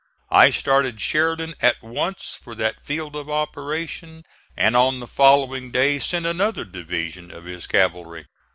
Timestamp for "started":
0.49-0.99